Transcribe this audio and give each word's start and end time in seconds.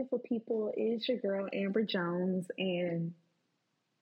Beautiful 0.00 0.20
people? 0.20 0.72
It's 0.78 1.06
your 1.10 1.18
girl 1.18 1.46
Amber 1.52 1.82
Jones, 1.82 2.46
and 2.56 3.12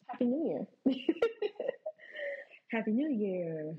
Happy 0.06 0.26
New 0.26 0.68
Year! 0.86 0.94
Happy 2.70 2.92
New 2.92 3.10
Year! 3.10 3.74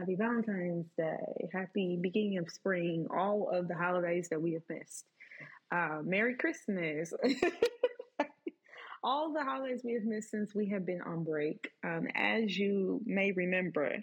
Happy 0.00 0.14
Valentine's 0.14 0.86
Day! 0.96 1.50
Happy 1.52 1.98
beginning 2.00 2.38
of 2.38 2.48
spring! 2.48 3.06
All 3.14 3.50
of 3.52 3.68
the 3.68 3.74
holidays 3.74 4.30
that 4.30 4.40
we 4.40 4.54
have 4.54 4.62
missed. 4.70 5.04
Uh, 5.70 5.98
Merry 6.02 6.36
Christmas! 6.36 7.12
all 9.04 9.34
the 9.34 9.44
holidays 9.44 9.82
we 9.84 9.92
have 9.92 10.04
missed 10.04 10.30
since 10.30 10.54
we 10.54 10.70
have 10.70 10.86
been 10.86 11.02
on 11.02 11.22
break. 11.22 11.68
Um, 11.84 12.06
as 12.14 12.56
you 12.56 13.02
may 13.04 13.32
remember, 13.32 13.96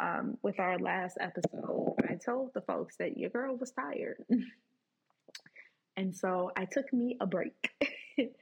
um, 0.00 0.36
with 0.42 0.58
our 0.58 0.80
last 0.80 1.16
episode, 1.20 1.94
I 2.10 2.14
told 2.14 2.50
the 2.54 2.62
folks 2.62 2.96
that 2.96 3.16
your 3.16 3.30
girl 3.30 3.56
was 3.56 3.70
tired. 3.70 4.16
And 5.96 6.14
so 6.14 6.50
I 6.56 6.64
took 6.64 6.92
me 6.92 7.16
a 7.20 7.26
break. 7.26 7.70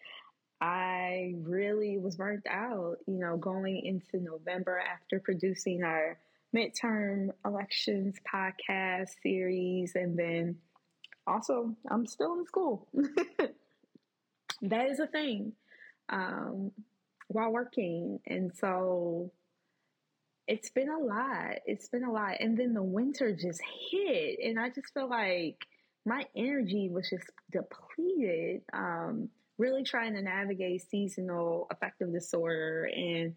I 0.60 1.34
really 1.42 1.98
was 1.98 2.16
burnt 2.16 2.46
out, 2.48 2.98
you 3.06 3.18
know, 3.18 3.36
going 3.36 3.84
into 3.84 4.22
November 4.22 4.78
after 4.78 5.18
producing 5.18 5.82
our 5.82 6.18
midterm 6.54 7.30
elections 7.44 8.16
podcast 8.30 9.10
series. 9.22 9.94
And 9.94 10.18
then 10.18 10.56
also, 11.26 11.74
I'm 11.90 12.06
still 12.06 12.34
in 12.34 12.44
school. 12.46 12.86
that 14.62 14.90
is 14.90 15.00
a 15.00 15.06
thing 15.06 15.52
um, 16.10 16.72
while 17.28 17.50
working. 17.50 18.20
And 18.26 18.52
so 18.54 19.32
it's 20.46 20.70
been 20.70 20.90
a 20.90 20.98
lot. 20.98 21.60
It's 21.64 21.88
been 21.88 22.04
a 22.04 22.12
lot. 22.12 22.34
And 22.40 22.58
then 22.58 22.74
the 22.74 22.82
winter 22.82 23.32
just 23.34 23.62
hit. 23.90 24.40
And 24.44 24.58
I 24.60 24.68
just 24.68 24.92
feel 24.92 25.08
like, 25.08 25.64
my 26.04 26.24
energy 26.36 26.88
was 26.90 27.08
just 27.10 27.30
depleted. 27.50 28.62
Um, 28.72 29.28
really 29.58 29.84
trying 29.84 30.14
to 30.14 30.22
navigate 30.22 30.82
seasonal 30.90 31.66
affective 31.70 32.12
disorder 32.12 32.88
and 32.96 33.34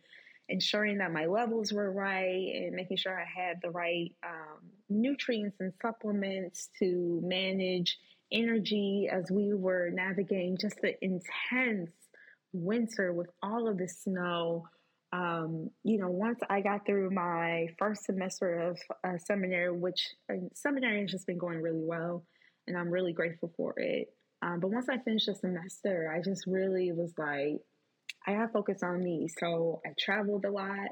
ensuring 0.49 0.97
that 0.97 1.11
my 1.11 1.25
levels 1.25 1.73
were 1.73 1.91
right 1.91 2.53
and 2.55 2.73
making 2.73 2.97
sure 2.97 3.19
I 3.19 3.25
had 3.25 3.59
the 3.61 3.69
right 3.69 4.11
um, 4.25 4.59
nutrients 4.89 5.57
and 5.59 5.73
supplements 5.81 6.69
to 6.79 7.21
manage 7.23 7.97
energy 8.31 9.09
as 9.11 9.29
we 9.29 9.53
were 9.53 9.89
navigating 9.91 10.57
just 10.57 10.81
the 10.81 10.95
intense 11.03 11.91
winter 12.53 13.13
with 13.13 13.29
all 13.41 13.67
of 13.67 13.77
the 13.77 13.87
snow. 13.87 14.65
Um, 15.11 15.69
you 15.83 15.99
know, 15.99 16.09
once 16.09 16.39
I 16.49 16.61
got 16.61 16.85
through 16.85 17.11
my 17.11 17.67
first 17.77 18.05
semester 18.05 18.59
of 18.59 18.79
uh, 19.03 19.17
seminary, 19.17 19.71
which 19.71 20.09
uh, 20.31 20.37
seminary 20.53 21.01
has 21.01 21.11
just 21.11 21.27
been 21.27 21.37
going 21.37 21.61
really 21.61 21.83
well 21.83 22.23
and 22.67 22.77
I'm 22.77 22.89
really 22.89 23.13
grateful 23.13 23.51
for 23.55 23.73
it. 23.77 24.13
Um, 24.41 24.59
but 24.59 24.71
once 24.71 24.87
I 24.89 24.97
finished 24.97 25.27
the 25.27 25.35
semester, 25.35 26.11
I 26.13 26.21
just 26.21 26.45
really 26.47 26.91
was 26.91 27.13
like, 27.17 27.61
I 28.27 28.31
have 28.31 28.51
focus 28.51 28.83
on 28.83 29.03
me. 29.03 29.27
So 29.39 29.81
I 29.85 29.89
traveled 29.99 30.45
a 30.45 30.51
lot. 30.51 30.89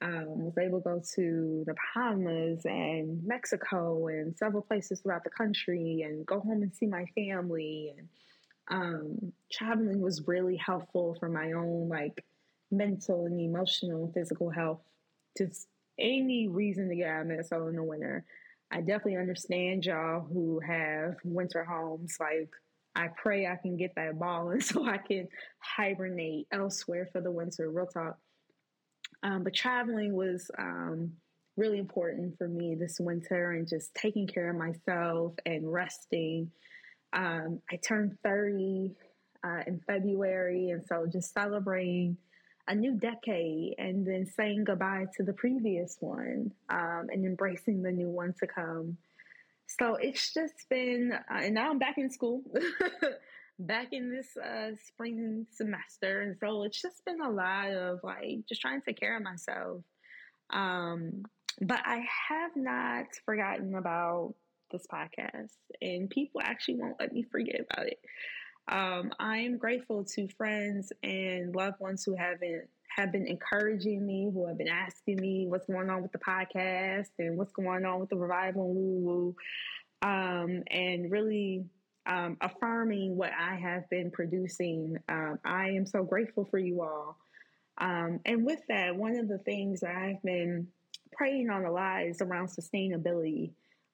Um, 0.00 0.46
was 0.46 0.58
able 0.58 0.80
to 0.80 0.84
go 0.84 1.00
to 1.14 1.62
the 1.64 1.74
Bahamas 1.74 2.62
and 2.64 3.24
Mexico 3.24 4.08
and 4.08 4.36
several 4.36 4.62
places 4.62 5.00
throughout 5.00 5.22
the 5.22 5.30
country 5.30 6.02
and 6.04 6.26
go 6.26 6.40
home 6.40 6.62
and 6.62 6.74
see 6.74 6.86
my 6.86 7.04
family. 7.14 7.94
And 7.96 8.08
um, 8.68 9.32
traveling 9.52 10.00
was 10.00 10.26
really 10.26 10.56
helpful 10.56 11.16
for 11.20 11.28
my 11.28 11.52
own 11.52 11.88
like 11.88 12.24
mental 12.72 13.26
and 13.26 13.40
emotional 13.40 14.04
and 14.04 14.14
physical 14.14 14.50
health. 14.50 14.80
Just 15.38 15.68
any 16.00 16.48
reason 16.48 16.88
to 16.88 16.96
get 16.96 17.08
out 17.08 17.20
of 17.22 17.26
Minnesota 17.28 17.66
in 17.66 17.76
the 17.76 17.84
winter. 17.84 18.24
I 18.72 18.78
definitely 18.78 19.18
understand 19.18 19.84
y'all 19.84 20.20
who 20.20 20.58
have 20.60 21.16
winter 21.24 21.62
homes. 21.62 22.16
Like, 22.18 22.48
I 22.94 23.08
pray 23.16 23.46
I 23.46 23.56
can 23.56 23.76
get 23.76 23.94
that 23.96 24.18
ball 24.18 24.50
and 24.50 24.62
so 24.62 24.86
I 24.86 24.98
can 24.98 25.28
hibernate 25.58 26.46
elsewhere 26.50 27.08
for 27.12 27.20
the 27.20 27.30
winter. 27.30 27.70
Real 27.70 27.86
talk. 27.86 28.16
Um, 29.22 29.44
but 29.44 29.54
traveling 29.54 30.14
was 30.14 30.50
um, 30.58 31.12
really 31.56 31.78
important 31.78 32.36
for 32.38 32.48
me 32.48 32.74
this 32.74 32.98
winter 32.98 33.52
and 33.52 33.68
just 33.68 33.94
taking 33.94 34.26
care 34.26 34.50
of 34.50 34.56
myself 34.56 35.34
and 35.46 35.70
resting. 35.70 36.50
Um, 37.12 37.60
I 37.70 37.76
turned 37.76 38.16
30 38.24 38.92
uh, 39.44 39.60
in 39.66 39.80
February, 39.86 40.70
and 40.70 40.82
so 40.86 41.06
just 41.12 41.34
celebrating 41.34 42.16
a 42.68 42.74
new 42.74 42.94
decade 42.94 43.74
and 43.78 44.06
then 44.06 44.26
saying 44.26 44.64
goodbye 44.64 45.06
to 45.16 45.22
the 45.22 45.32
previous 45.32 45.96
one 46.00 46.52
um, 46.70 47.08
and 47.10 47.24
embracing 47.24 47.82
the 47.82 47.90
new 47.90 48.08
one 48.08 48.34
to 48.40 48.46
come. 48.46 48.96
So 49.66 49.96
it's 49.96 50.32
just 50.32 50.68
been, 50.68 51.12
uh, 51.12 51.34
and 51.34 51.54
now 51.54 51.70
I'm 51.70 51.78
back 51.78 51.98
in 51.98 52.10
school, 52.10 52.42
back 53.58 53.88
in 53.92 54.10
this 54.10 54.36
uh, 54.36 54.76
spring 54.86 55.46
semester. 55.50 56.20
And 56.20 56.36
so 56.38 56.62
it's 56.64 56.80
just 56.80 57.04
been 57.04 57.20
a 57.20 57.30
lot 57.30 57.70
of 57.70 58.00
like 58.02 58.46
just 58.48 58.60
trying 58.60 58.80
to 58.80 58.84
take 58.84 59.00
care 59.00 59.16
of 59.16 59.22
myself. 59.22 59.82
Um, 60.50 61.22
but 61.60 61.80
I 61.84 62.04
have 62.28 62.52
not 62.56 63.06
forgotten 63.24 63.74
about 63.74 64.34
this 64.70 64.86
podcast, 64.92 65.52
and 65.80 66.08
people 66.08 66.40
actually 66.42 66.76
won't 66.76 66.98
let 66.98 67.12
me 67.12 67.24
forget 67.30 67.60
about 67.70 67.86
it. 67.86 67.98
Um, 68.68 69.12
I 69.18 69.38
am 69.38 69.58
grateful 69.58 70.04
to 70.04 70.28
friends 70.28 70.92
and 71.02 71.54
loved 71.54 71.80
ones 71.80 72.04
who 72.04 72.14
haven't 72.14 72.68
have 72.96 73.10
been 73.10 73.26
encouraging 73.26 74.06
me, 74.06 74.30
who 74.32 74.46
have 74.46 74.58
been 74.58 74.68
asking 74.68 75.16
me 75.16 75.46
what's 75.48 75.66
going 75.66 75.88
on 75.88 76.02
with 76.02 76.12
the 76.12 76.18
podcast 76.18 77.08
and 77.18 77.38
what's 77.38 77.52
going 77.52 77.84
on 77.84 78.00
with 78.00 78.10
the 78.10 78.16
revival 78.16 78.66
and 78.66 78.76
woo 78.76 78.98
woo, 79.00 79.36
um, 80.02 80.62
and 80.70 81.10
really 81.10 81.64
um, 82.06 82.36
affirming 82.40 83.16
what 83.16 83.30
I 83.32 83.56
have 83.56 83.88
been 83.88 84.10
producing. 84.10 84.98
Um, 85.08 85.38
I 85.44 85.70
am 85.70 85.86
so 85.86 86.02
grateful 86.02 86.44
for 86.44 86.58
you 86.58 86.82
all. 86.82 87.16
Um, 87.78 88.20
and 88.26 88.44
with 88.44 88.60
that, 88.68 88.94
one 88.94 89.18
of 89.18 89.28
the 89.28 89.38
things 89.38 89.80
that 89.80 89.94
I've 89.96 90.22
been 90.22 90.68
praying 91.12 91.50
on 91.50 91.64
a 91.64 91.72
lot 91.72 92.02
is 92.02 92.20
around 92.20 92.48
sustainability 92.48 93.52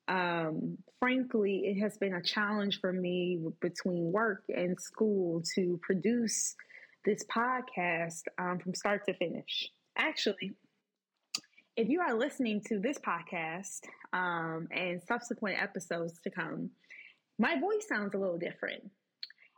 um, 0.08 0.78
frankly, 0.98 1.62
it 1.66 1.80
has 1.80 1.98
been 1.98 2.14
a 2.14 2.22
challenge 2.22 2.80
for 2.80 2.92
me 2.92 3.38
between 3.60 4.10
work 4.10 4.42
and 4.48 4.78
school 4.80 5.42
to 5.54 5.78
produce 5.82 6.54
this 7.04 7.24
podcast 7.24 8.22
um, 8.38 8.58
from 8.58 8.74
start 8.74 9.04
to 9.06 9.14
finish. 9.14 9.70
Actually, 9.96 10.54
if 11.76 11.88
you 11.88 12.00
are 12.00 12.14
listening 12.14 12.60
to 12.66 12.80
this 12.80 12.98
podcast 12.98 13.80
um, 14.12 14.66
and 14.72 15.00
subsequent 15.06 15.62
episodes 15.62 16.18
to 16.24 16.30
come, 16.30 16.70
my 17.38 17.60
voice 17.60 17.86
sounds 17.88 18.14
a 18.14 18.18
little 18.18 18.38
different. 18.38 18.90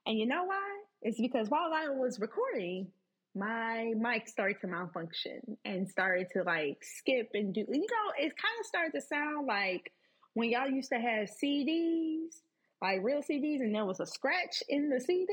And 0.06 0.18
you 0.18 0.26
know 0.26 0.44
why? 0.44 0.80
It's 1.02 1.20
because 1.20 1.48
while 1.48 1.72
I 1.72 1.88
was 1.88 2.20
recording, 2.20 2.88
my 3.34 3.94
mic 3.96 4.28
started 4.28 4.60
to 4.60 4.66
malfunction 4.66 5.40
and 5.64 5.88
started 5.88 6.26
to 6.32 6.42
like 6.42 6.78
skip 6.82 7.28
and 7.34 7.54
do, 7.54 7.60
you 7.60 7.80
know, 7.80 8.12
it 8.18 8.32
kind 8.36 8.60
of 8.60 8.66
started 8.66 8.92
to 8.94 9.00
sound 9.00 9.46
like 9.46 9.92
when 10.34 10.50
y'all 10.50 10.68
used 10.68 10.90
to 10.90 10.98
have 10.98 11.28
CDs, 11.42 12.40
like 12.82 13.00
real 13.02 13.22
CDs, 13.22 13.60
and 13.60 13.74
there 13.74 13.84
was 13.84 14.00
a 14.00 14.06
scratch 14.06 14.62
in 14.68 14.88
the 14.88 15.00
CD, 15.00 15.26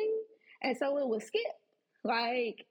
and 0.62 0.76
so 0.78 0.98
it 0.98 1.08
would 1.08 1.24
skip, 1.24 1.42
like, 2.04 2.66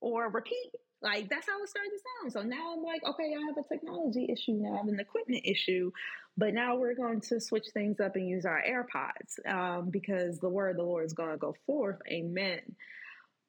or 0.00 0.30
repeat. 0.30 0.72
Like 1.02 1.28
that's 1.28 1.48
how 1.48 1.60
it 1.62 1.68
started 1.68 1.90
to 1.90 1.98
sound. 2.20 2.32
So 2.32 2.42
now 2.42 2.74
I'm 2.74 2.84
like, 2.84 3.02
okay, 3.04 3.34
I 3.36 3.46
have 3.46 3.56
a 3.56 3.68
technology 3.68 4.28
issue 4.30 4.52
now, 4.52 4.74
I 4.74 4.76
have 4.78 4.88
an 4.88 5.00
equipment 5.00 5.42
issue, 5.44 5.90
but 6.36 6.54
now 6.54 6.76
we're 6.76 6.94
going 6.94 7.20
to 7.22 7.40
switch 7.40 7.66
things 7.74 8.00
up 8.00 8.14
and 8.14 8.28
use 8.28 8.44
our 8.46 8.62
AirPods 8.62 9.52
um, 9.52 9.90
because 9.90 10.38
the 10.38 10.48
word 10.48 10.70
of 10.70 10.76
the 10.76 10.84
Lord 10.84 11.04
is 11.04 11.12
going 11.12 11.30
to 11.30 11.36
go 11.36 11.54
forth. 11.66 11.98
Amen. 12.08 12.60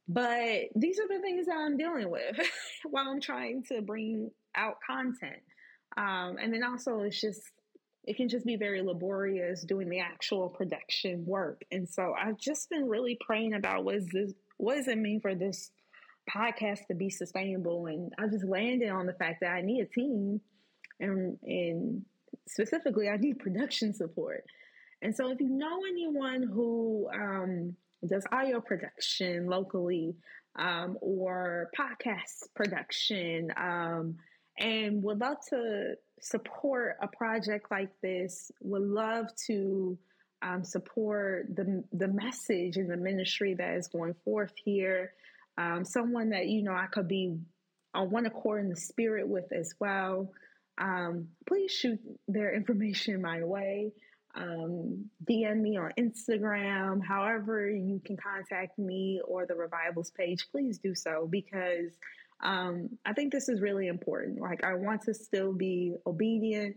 But 0.07 0.65
these 0.75 0.99
are 0.99 1.07
the 1.07 1.21
things 1.21 1.45
that 1.45 1.55
I'm 1.55 1.77
dealing 1.77 2.09
with 2.09 2.37
while 2.89 3.09
I'm 3.09 3.21
trying 3.21 3.63
to 3.71 3.81
bring 3.81 4.31
out 4.55 4.77
content. 4.85 5.41
Um, 5.95 6.37
and 6.41 6.51
then 6.53 6.63
also, 6.63 7.01
it's 7.01 7.21
just 7.21 7.41
it 8.05 8.17
can 8.17 8.27
just 8.27 8.45
be 8.45 8.55
very 8.55 8.81
laborious 8.81 9.63
doing 9.63 9.89
the 9.89 9.99
actual 9.99 10.49
production 10.49 11.25
work. 11.25 11.63
And 11.71 11.87
so 11.87 12.13
I've 12.19 12.37
just 12.37 12.69
been 12.69 12.87
really 12.87 13.17
praying 13.25 13.53
about 13.53 13.83
what 13.83 13.95
is 13.95 14.07
this 14.11 14.33
what 14.57 14.75
does 14.75 14.87
it 14.87 14.97
mean 14.97 15.19
for 15.19 15.35
this 15.35 15.71
podcast 16.29 16.85
to 16.87 16.95
be 16.95 17.09
sustainable? 17.09 17.87
And 17.87 18.13
I 18.17 18.27
just 18.27 18.45
landed 18.45 18.89
on 18.89 19.05
the 19.05 19.13
fact 19.13 19.39
that 19.41 19.51
I 19.51 19.61
need 19.61 19.81
a 19.81 19.85
team 19.85 20.41
and 20.99 21.37
and 21.43 22.05
specifically 22.47 23.09
I 23.09 23.17
need 23.17 23.39
production 23.39 23.93
support. 23.93 24.43
And 25.01 25.15
so 25.15 25.31
if 25.31 25.39
you 25.39 25.49
know 25.49 25.81
anyone 25.87 26.43
who 26.43 27.09
um, 27.13 27.75
does 28.07 28.25
audio 28.31 28.61
production 28.61 29.47
locally 29.47 30.15
um, 30.57 30.97
or 31.01 31.69
podcast 31.77 32.53
production 32.55 33.51
um, 33.57 34.17
and 34.57 35.03
would 35.03 35.19
love 35.19 35.37
to 35.49 35.95
support 36.23 36.97
a 37.01 37.07
project 37.07 37.69
like 37.69 37.89
this, 38.01 38.51
would 38.61 38.81
love 38.81 39.27
to 39.47 39.97
um, 40.41 40.63
support 40.63 41.47
the, 41.55 41.83
the 41.91 42.07
message 42.07 42.77
and 42.77 42.89
the 42.89 42.97
ministry 42.97 43.53
that 43.55 43.75
is 43.75 43.87
going 43.87 44.15
forth 44.25 44.53
here. 44.63 45.13
Um, 45.57 45.85
someone 45.85 46.29
that, 46.29 46.47
you 46.47 46.63
know, 46.63 46.73
I 46.73 46.87
could 46.87 47.07
be 47.07 47.37
on 47.93 48.09
one 48.09 48.25
accord 48.25 48.63
in 48.63 48.69
the 48.69 48.75
spirit 48.75 49.27
with 49.27 49.51
as 49.53 49.73
well. 49.79 50.31
Um, 50.79 51.27
please 51.47 51.71
shoot 51.71 51.99
their 52.27 52.55
information 52.55 53.21
my 53.21 53.43
way. 53.43 53.91
Um, 54.35 55.09
DM 55.29 55.57
DM 55.57 55.61
me 55.61 55.77
on 55.77 55.91
Instagram, 55.99 57.05
however 57.05 57.69
you 57.69 58.01
can 58.03 58.17
contact 58.17 58.79
me 58.79 59.21
or 59.27 59.45
the 59.45 59.53
revivals 59.53 60.09
page, 60.09 60.47
please 60.51 60.79
do 60.79 60.95
so 60.95 61.27
because 61.29 61.91
um, 62.43 62.89
I 63.05 63.13
think 63.13 63.31
this 63.31 63.49
is 63.49 63.61
really 63.61 63.87
important. 63.87 64.39
Like, 64.39 64.63
I 64.63 64.73
want 64.75 65.01
to 65.03 65.13
still 65.13 65.53
be 65.53 65.95
obedient 66.05 66.75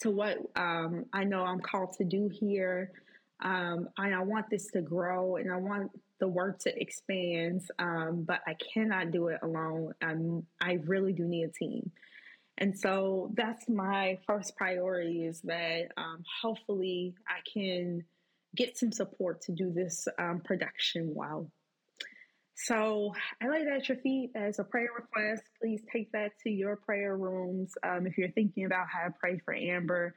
to 0.00 0.10
what 0.10 0.38
um, 0.56 1.06
I 1.12 1.24
know 1.24 1.42
I'm 1.42 1.60
called 1.60 1.94
to 1.98 2.04
do 2.04 2.28
here. 2.28 2.92
Um, 3.42 3.88
and 3.96 4.14
I 4.14 4.22
want 4.22 4.50
this 4.50 4.66
to 4.72 4.82
grow 4.82 5.36
and 5.36 5.50
I 5.50 5.56
want 5.56 5.90
the 6.18 6.28
work 6.28 6.58
to 6.60 6.80
expand, 6.80 7.62
um, 7.78 8.24
but 8.26 8.40
I 8.46 8.54
cannot 8.74 9.12
do 9.12 9.28
it 9.28 9.38
alone. 9.42 9.94
I'm, 10.02 10.46
I 10.60 10.78
really 10.84 11.14
do 11.14 11.24
need 11.24 11.44
a 11.44 11.48
team. 11.48 11.90
And 12.58 12.78
so 12.78 13.30
that's 13.34 13.68
my 13.68 14.18
first 14.26 14.54
priority 14.56 15.24
is 15.24 15.40
that 15.42 15.88
um, 15.96 16.22
hopefully 16.42 17.14
I 17.26 17.40
can 17.50 18.04
get 18.54 18.76
some 18.76 18.92
support 18.92 19.40
to 19.42 19.52
do 19.52 19.72
this 19.72 20.06
um, 20.18 20.42
production 20.44 21.12
well. 21.14 21.50
So 22.64 23.14
I 23.42 23.46
that 23.46 23.66
at 23.68 23.88
your 23.88 23.98
feet 23.98 24.32
as 24.34 24.58
a 24.58 24.64
prayer 24.64 24.90
request. 24.94 25.42
Please 25.60 25.82
take 25.90 26.12
that 26.12 26.32
to 26.42 26.50
your 26.50 26.76
prayer 26.76 27.16
rooms. 27.16 27.72
Um, 27.82 28.06
if 28.06 28.18
you're 28.18 28.30
thinking 28.30 28.66
about 28.66 28.86
how 28.92 29.08
to 29.08 29.14
pray 29.18 29.40
for 29.44 29.54
Amber, 29.54 30.14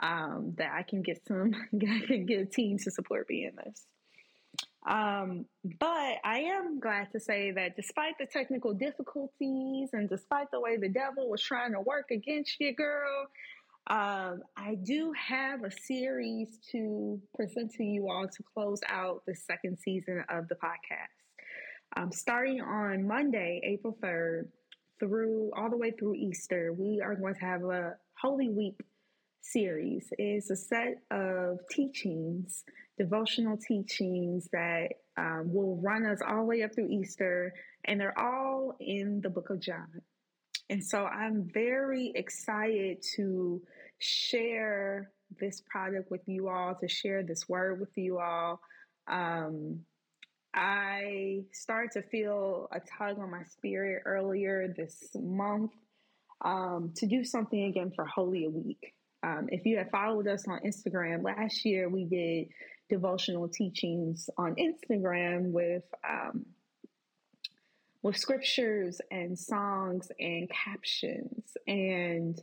um, 0.00 0.54
that 0.58 0.70
I 0.74 0.82
can 0.82 1.02
get 1.02 1.22
some, 1.26 1.54
I 1.74 2.06
can 2.06 2.26
get 2.26 2.40
a 2.40 2.46
team 2.46 2.78
to 2.78 2.90
support 2.90 3.26
me 3.28 3.46
in 3.46 3.56
this. 3.64 3.86
Um, 4.86 5.46
but 5.80 6.16
I 6.24 6.40
am 6.46 6.78
glad 6.80 7.10
to 7.12 7.20
say 7.20 7.50
that 7.52 7.76
despite 7.76 8.14
the 8.18 8.26
technical 8.26 8.74
difficulties 8.74 9.90
and 9.92 10.08
despite 10.08 10.50
the 10.50 10.60
way 10.60 10.76
the 10.76 10.88
devil 10.88 11.28
was 11.28 11.42
trying 11.42 11.72
to 11.72 11.80
work 11.80 12.10
against 12.10 12.56
you, 12.60 12.74
girl, 12.74 13.26
um, 13.88 14.42
I 14.56 14.76
do 14.82 15.12
have 15.12 15.64
a 15.64 15.70
series 15.70 16.58
to 16.72 17.20
present 17.34 17.72
to 17.74 17.84
you 17.84 18.10
all 18.10 18.28
to 18.28 18.42
close 18.54 18.80
out 18.88 19.22
the 19.26 19.34
second 19.34 19.78
season 19.78 20.24
of 20.28 20.48
the 20.48 20.54
podcast. 20.54 21.27
Um, 21.96 22.12
starting 22.12 22.60
on 22.60 23.06
Monday, 23.06 23.60
April 23.64 23.96
3rd, 24.02 24.48
through 25.00 25.50
all 25.56 25.70
the 25.70 25.76
way 25.76 25.92
through 25.92 26.14
Easter, 26.14 26.72
we 26.72 27.00
are 27.00 27.14
going 27.14 27.34
to 27.34 27.40
have 27.40 27.62
a 27.64 27.94
Holy 28.20 28.48
Week 28.48 28.76
series. 29.40 30.08
It's 30.18 30.50
a 30.50 30.56
set 30.56 31.02
of 31.10 31.58
teachings, 31.70 32.64
devotional 32.98 33.56
teachings 33.56 34.48
that 34.52 34.88
um, 35.16 35.52
will 35.52 35.76
run 35.76 36.04
us 36.04 36.20
all 36.26 36.38
the 36.38 36.44
way 36.44 36.62
up 36.62 36.74
through 36.74 36.88
Easter, 36.88 37.54
and 37.84 38.00
they're 38.00 38.18
all 38.18 38.76
in 38.80 39.20
the 39.20 39.30
book 39.30 39.50
of 39.50 39.60
John. 39.60 40.02
And 40.70 40.84
so 40.84 41.04
I'm 41.06 41.48
very 41.52 42.12
excited 42.14 43.02
to 43.16 43.62
share 43.98 45.10
this 45.40 45.62
product 45.70 46.10
with 46.10 46.22
you 46.26 46.48
all, 46.48 46.74
to 46.74 46.88
share 46.88 47.22
this 47.22 47.48
word 47.48 47.80
with 47.80 47.96
you 47.96 48.18
all. 48.18 48.60
Um, 49.06 49.80
I 50.54 51.44
started 51.52 51.92
to 51.92 52.02
feel 52.02 52.68
a 52.72 52.80
tug 52.80 53.18
on 53.18 53.30
my 53.30 53.44
spirit 53.44 54.02
earlier 54.06 54.72
this 54.76 55.10
month 55.14 55.72
um, 56.44 56.92
to 56.96 57.06
do 57.06 57.24
something 57.24 57.64
again 57.64 57.92
for 57.94 58.04
Holy 58.04 58.46
Week. 58.48 58.94
Um, 59.22 59.48
if 59.50 59.66
you 59.66 59.78
have 59.78 59.90
followed 59.90 60.26
us 60.28 60.46
on 60.48 60.60
Instagram, 60.60 61.24
last 61.24 61.64
year 61.64 61.88
we 61.88 62.04
did 62.04 62.48
devotional 62.88 63.48
teachings 63.48 64.30
on 64.38 64.54
Instagram 64.56 65.50
with 65.52 65.84
um, 66.08 66.46
with 68.02 68.16
scriptures 68.16 69.00
and 69.10 69.38
songs 69.38 70.10
and 70.20 70.48
captions. 70.48 71.56
And 71.66 72.40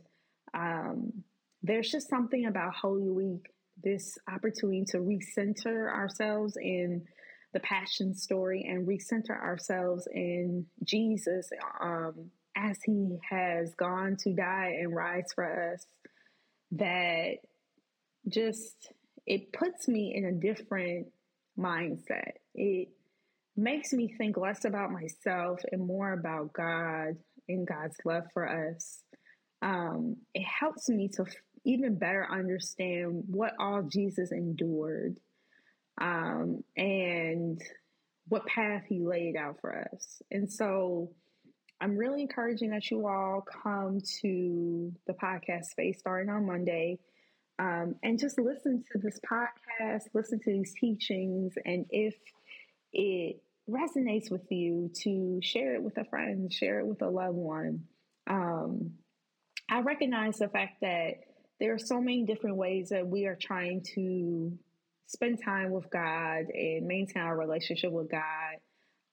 um, 0.54 1.24
there's 1.62 1.90
just 1.90 2.08
something 2.08 2.46
about 2.46 2.74
Holy 2.74 3.08
Week, 3.08 3.50
this 3.82 4.18
opportunity 4.32 4.84
to 4.90 4.98
recenter 4.98 5.90
ourselves 5.90 6.56
in 6.60 7.06
the 7.52 7.60
passion 7.60 8.14
story 8.14 8.66
and 8.68 8.86
recenter 8.86 9.30
ourselves 9.30 10.06
in 10.12 10.66
Jesus 10.84 11.50
um, 11.80 12.30
as 12.56 12.78
he 12.84 13.18
has 13.28 13.74
gone 13.74 14.16
to 14.20 14.32
die 14.32 14.76
and 14.80 14.94
rise 14.94 15.26
for 15.34 15.72
us 15.72 15.86
that 16.72 17.36
just 18.28 18.92
it 19.26 19.52
puts 19.52 19.88
me 19.88 20.14
in 20.14 20.24
a 20.24 20.32
different 20.32 21.08
mindset. 21.58 22.32
It 22.54 22.88
makes 23.56 23.92
me 23.92 24.14
think 24.16 24.36
less 24.36 24.64
about 24.64 24.90
myself 24.90 25.60
and 25.72 25.86
more 25.86 26.12
about 26.12 26.52
God 26.52 27.16
and 27.48 27.66
God's 27.66 27.96
love 28.04 28.24
for 28.32 28.72
us. 28.72 29.02
Um, 29.62 30.16
it 30.34 30.44
helps 30.44 30.88
me 30.88 31.08
to 31.16 31.24
even 31.64 31.98
better 31.98 32.26
understand 32.30 33.24
what 33.26 33.54
all 33.58 33.82
Jesus 33.82 34.30
endured 34.30 35.18
um, 36.00 36.62
and 36.76 37.60
what 38.28 38.46
path 38.46 38.82
he 38.88 39.00
laid 39.00 39.36
out 39.36 39.60
for 39.60 39.88
us. 39.92 40.20
And 40.30 40.50
so 40.50 41.10
I'm 41.80 41.96
really 41.96 42.22
encouraging 42.22 42.70
that 42.70 42.90
you 42.90 43.06
all 43.06 43.44
come 43.62 44.00
to 44.22 44.92
the 45.06 45.12
podcast 45.12 45.66
space 45.66 45.98
starting 45.98 46.30
on 46.30 46.46
Monday 46.46 46.98
um, 47.58 47.94
and 48.02 48.18
just 48.18 48.38
listen 48.38 48.84
to 48.92 48.98
this 48.98 49.18
podcast, 49.30 50.02
listen 50.12 50.38
to 50.40 50.50
these 50.50 50.74
teachings, 50.78 51.54
and 51.64 51.86
if 51.90 52.14
it 52.92 53.42
resonates 53.68 54.30
with 54.30 54.50
you, 54.50 54.90
to 55.02 55.40
share 55.42 55.74
it 55.74 55.82
with 55.82 55.96
a 55.96 56.04
friend, 56.04 56.52
share 56.52 56.80
it 56.80 56.86
with 56.86 57.02
a 57.02 57.08
loved 57.08 57.36
one. 57.36 57.84
Um, 58.28 58.92
I 59.70 59.80
recognize 59.80 60.38
the 60.38 60.48
fact 60.48 60.80
that 60.82 61.14
there 61.58 61.72
are 61.74 61.78
so 61.78 62.00
many 62.00 62.24
different 62.24 62.56
ways 62.56 62.90
that 62.90 63.06
we 63.06 63.26
are 63.26 63.38
trying 63.40 63.82
to 63.94 64.56
spend 65.06 65.42
time 65.42 65.70
with 65.70 65.88
God 65.90 66.46
and 66.52 66.86
maintain 66.86 67.22
our 67.22 67.36
relationship 67.36 67.92
with 67.92 68.10
God. 68.10 68.56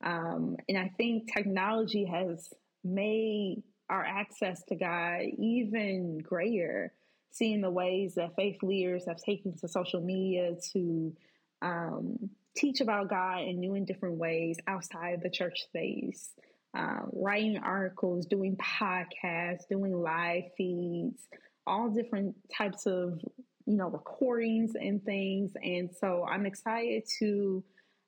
Um, 0.03 0.57
and 0.67 0.77
I 0.77 0.91
think 0.97 1.31
technology 1.33 2.05
has 2.05 2.49
made 2.83 3.63
our 3.89 4.03
access 4.03 4.63
to 4.63 4.75
God 4.75 5.21
even 5.37 6.17
greater, 6.19 6.91
seeing 7.31 7.61
the 7.61 7.69
ways 7.69 8.15
that 8.15 8.35
faith 8.35 8.61
leaders 8.63 9.05
have 9.07 9.17
taken 9.17 9.55
to 9.57 9.67
social 9.67 10.01
media 10.01 10.55
to 10.73 11.15
um, 11.61 12.29
teach 12.55 12.81
about 12.81 13.09
God 13.09 13.41
in 13.41 13.59
new 13.59 13.75
and 13.75 13.87
different 13.87 14.17
ways 14.17 14.57
outside 14.67 15.21
the 15.21 15.29
church 15.29 15.63
space. 15.63 16.29
Uh, 16.75 17.01
writing 17.11 17.57
articles, 17.57 18.25
doing 18.25 18.57
podcasts, 18.57 19.67
doing 19.69 19.93
live 19.93 20.43
feeds, 20.57 21.27
all 21.67 21.89
different 21.89 22.35
types 22.55 22.87
of 22.87 23.21
you 23.65 23.77
know, 23.77 23.87
recordings 23.87 24.73
and 24.75 25.03
things. 25.03 25.51
And 25.61 25.89
so 25.99 26.25
I'm 26.29 26.45
excited 26.45 27.03
to 27.19 27.63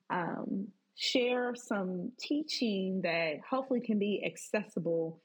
um, 0.10 0.68
share 0.96 1.54
some 1.56 2.12
teaching 2.20 3.02
that 3.04 3.36
hopefully 3.50 3.82
can 3.82 4.00
be 4.00 4.24
accessible 4.26 5.22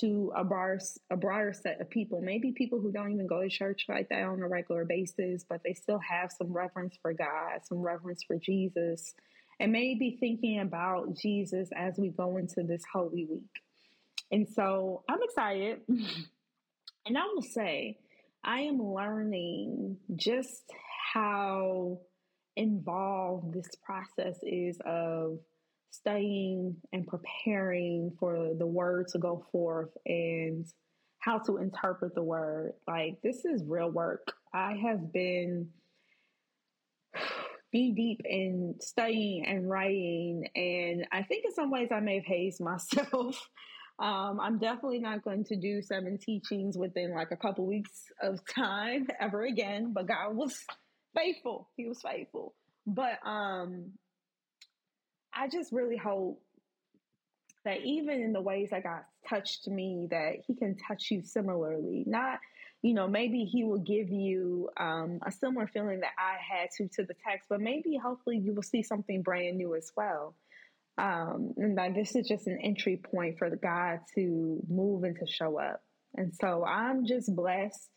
to 0.00 0.32
a 0.36 0.44
broader, 0.44 0.78
a 1.10 1.16
broader 1.16 1.52
set 1.52 1.80
of 1.80 1.90
people. 1.90 2.20
Maybe 2.22 2.52
people 2.52 2.80
who 2.80 2.92
don't 2.92 3.12
even 3.12 3.26
go 3.26 3.42
to 3.42 3.48
church 3.48 3.86
like 3.88 4.08
that 4.08 4.22
on 4.22 4.40
a 4.42 4.48
regular 4.48 4.84
basis, 4.84 5.44
but 5.48 5.60
they 5.64 5.74
still 5.74 5.98
have 5.98 6.30
some 6.32 6.52
reverence 6.52 6.96
for 7.02 7.12
God, 7.12 7.60
some 7.64 7.78
reverence 7.78 8.22
for 8.26 8.36
Jesus, 8.36 9.14
and 9.60 9.72
maybe 9.72 10.16
thinking 10.18 10.60
about 10.60 11.16
Jesus 11.16 11.68
as 11.76 11.98
we 11.98 12.10
go 12.10 12.36
into 12.36 12.62
this 12.62 12.82
Holy 12.92 13.26
Week. 13.26 13.62
And 14.30 14.48
so 14.48 15.04
I'm 15.08 15.22
excited. 15.22 15.80
and 15.88 17.18
I 17.18 17.24
will 17.34 17.42
say, 17.42 17.98
I 18.44 18.60
am 18.60 18.82
learning 18.82 19.98
just 20.16 20.64
how 21.12 22.00
involved 22.56 23.54
this 23.54 23.70
process 23.84 24.38
is 24.42 24.78
of 24.84 25.38
studying 25.90 26.76
and 26.92 27.06
preparing 27.06 28.12
for 28.18 28.54
the 28.58 28.66
word 28.66 29.08
to 29.08 29.18
go 29.18 29.44
forth 29.52 29.90
and 30.06 30.66
how 31.18 31.38
to 31.38 31.58
interpret 31.58 32.14
the 32.14 32.22
word. 32.22 32.72
Like, 32.88 33.20
this 33.22 33.44
is 33.44 33.62
real 33.64 33.90
work. 33.90 34.32
I 34.52 34.74
have 34.82 35.12
been 35.12 35.68
be 37.72 37.92
deep 37.92 38.22
in 38.24 38.74
studying 38.80 39.46
and 39.46 39.70
writing, 39.70 40.48
and 40.56 41.06
I 41.12 41.22
think 41.22 41.44
in 41.44 41.52
some 41.52 41.70
ways 41.70 41.88
I 41.92 42.00
may 42.00 42.16
have 42.16 42.24
hazed 42.24 42.60
myself 42.60 43.48
um, 43.98 44.40
I'm 44.40 44.58
definitely 44.58 44.98
not 44.98 45.22
going 45.22 45.44
to 45.44 45.56
do 45.56 45.82
seven 45.82 46.18
teachings 46.18 46.76
within 46.76 47.14
like 47.14 47.30
a 47.30 47.36
couple 47.36 47.66
weeks 47.66 48.04
of 48.22 48.40
time 48.46 49.06
ever 49.20 49.44
again, 49.44 49.92
but 49.92 50.08
God 50.08 50.34
was 50.34 50.58
faithful. 51.16 51.68
He 51.76 51.86
was 51.86 52.00
faithful. 52.02 52.54
But 52.86 53.18
um, 53.24 53.92
I 55.32 55.48
just 55.48 55.72
really 55.72 55.96
hope 55.96 56.42
that 57.64 57.80
even 57.84 58.20
in 58.20 58.32
the 58.32 58.40
ways 58.40 58.70
that 58.70 58.82
God 58.82 59.02
touched 59.28 59.68
me, 59.68 60.08
that 60.10 60.38
He 60.46 60.54
can 60.54 60.76
touch 60.76 61.10
you 61.10 61.22
similarly. 61.22 62.02
Not, 62.06 62.40
you 62.82 62.94
know, 62.94 63.06
maybe 63.06 63.44
He 63.44 63.62
will 63.62 63.78
give 63.78 64.08
you 64.10 64.68
um, 64.78 65.20
a 65.24 65.30
similar 65.30 65.68
feeling 65.68 66.00
that 66.00 66.12
I 66.18 66.38
had 66.40 66.70
to 66.78 66.88
to 66.96 67.06
the 67.06 67.14
text, 67.26 67.46
but 67.48 67.60
maybe 67.60 67.96
hopefully 67.96 68.38
you 68.38 68.54
will 68.54 68.62
see 68.62 68.82
something 68.82 69.22
brand 69.22 69.58
new 69.58 69.76
as 69.76 69.92
well. 69.96 70.34
Um, 70.98 71.54
and 71.56 71.78
that 71.78 71.94
this 71.94 72.14
is 72.14 72.28
just 72.28 72.46
an 72.46 72.58
entry 72.62 73.00
point 73.02 73.38
for 73.38 73.48
God 73.56 74.00
to 74.14 74.60
move 74.68 75.04
and 75.04 75.16
to 75.16 75.26
show 75.26 75.58
up. 75.58 75.82
And 76.14 76.32
so 76.38 76.64
I'm 76.64 77.06
just 77.06 77.34
blessed 77.34 77.88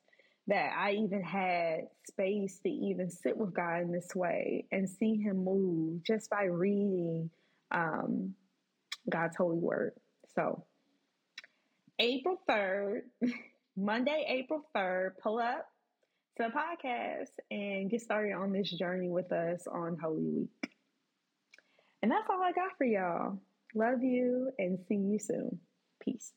that 0.47 0.71
I 0.77 0.91
even 0.91 1.23
had 1.23 1.87
space 2.07 2.59
to 2.63 2.69
even 2.69 3.09
sit 3.09 3.35
with 3.35 3.53
God 3.53 3.81
in 3.81 3.91
this 3.91 4.15
way 4.15 4.65
and 4.71 4.89
see 4.89 5.15
Him 5.15 5.43
move 5.43 6.03
just 6.03 6.29
by 6.29 6.43
reading 6.43 7.29
um, 7.71 8.35
God's 9.09 9.35
holy 9.35 9.57
word. 9.57 9.93
So, 10.35 10.65
April 11.99 12.37
3rd, 12.49 13.01
Monday, 13.77 14.25
April 14.27 14.61
3rd, 14.75 15.11
pull 15.21 15.39
up 15.39 15.65
to 16.37 16.43
the 16.43 16.49
podcast 16.49 17.31
and 17.49 17.89
get 17.89 18.01
started 18.01 18.33
on 18.33 18.51
this 18.51 18.69
journey 18.71 19.09
with 19.09 19.31
us 19.31 19.65
on 19.67 19.97
Holy 20.01 20.23
Week. 20.23 20.71
And 22.05 22.11
that's 22.11 22.29
all 22.29 22.39
I 22.39 22.51
got 22.51 22.77
for 22.77 22.85
y'all. 22.85 23.39
Love 23.73 24.03
you 24.03 24.51
and 24.59 24.77
see 24.87 24.93
you 24.93 25.17
soon. 25.17 25.59
Peace. 25.99 26.33